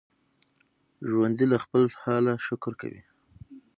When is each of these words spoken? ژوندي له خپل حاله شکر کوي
ژوندي 1.09 1.45
له 1.51 1.57
خپل 1.63 1.83
حاله 2.01 2.33
شکر 2.47 2.73
کوي 2.81 3.01